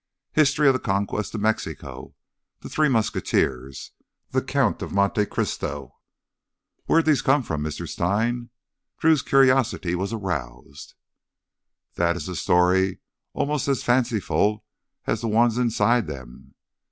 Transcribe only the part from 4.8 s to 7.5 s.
of Monte Cristo_... Where'd these come